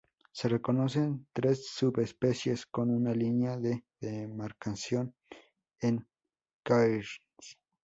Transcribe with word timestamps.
Se 0.31 0.47
reconocen 0.49 1.27
tres 1.31 1.67
subespecies 1.75 2.65
con 2.65 2.89
una 2.89 3.13
línea 3.13 3.57
de 3.57 3.85
demarcación 3.99 5.13
en 5.79 6.07
Cairns. 6.63 7.21